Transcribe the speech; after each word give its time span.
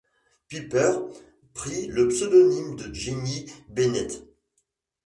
Piper 0.47 0.93
prit 1.53 1.85
le 1.85 2.07
pseudonyme 2.07 2.75
de 2.75 2.91
Jenny 2.91 3.45
Bennet. 3.69 4.07